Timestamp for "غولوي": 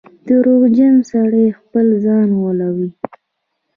2.39-2.89